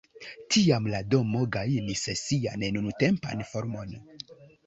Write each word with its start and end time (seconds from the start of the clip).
Tiam 0.53 0.87
la 0.93 1.01
domo 1.15 1.41
gajnis 1.57 2.01
sian 2.21 2.65
nuntempan 2.77 3.47
formon. 3.53 3.93